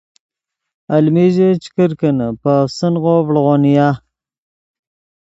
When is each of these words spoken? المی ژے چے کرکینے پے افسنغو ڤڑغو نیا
المی 0.95 1.25
ژے 1.35 1.49
چے 1.61 1.69
کرکینے 1.75 2.27
پے 2.41 2.53
افسنغو 2.63 3.15
ڤڑغو 3.25 3.55
نیا 3.63 3.87